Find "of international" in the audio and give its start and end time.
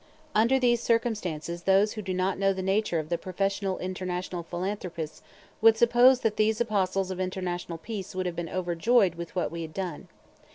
7.11-7.77